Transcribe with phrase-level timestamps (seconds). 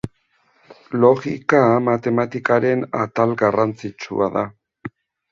[1.01, 4.43] Logika, matematikaren atal garrantzitsua da.